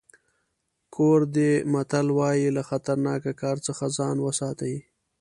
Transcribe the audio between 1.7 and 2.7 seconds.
متل وایي له